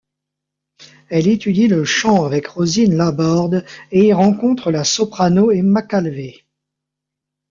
[1.09, 6.43] Elle étudie le chant avec Rosine Laborde et y rencontre la soprano Emma Calvé.